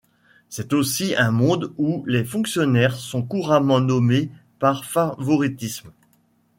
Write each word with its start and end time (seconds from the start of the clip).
C'est 0.49 0.73
aussi 0.73 1.13
un 1.15 1.29
monde 1.29 1.73
où 1.77 2.03
les 2.07 2.25
fonctionnaires 2.25 2.95
sont 2.95 3.21
couramment 3.21 3.79
nommés 3.81 4.31
par 4.57 4.83
favoritisme. 4.83 5.91